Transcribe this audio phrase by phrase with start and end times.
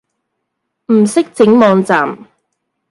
[0.87, 2.25] 唔識整網站